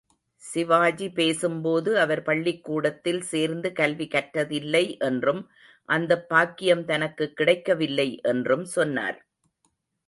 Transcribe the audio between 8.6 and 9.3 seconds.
சொன்னார்.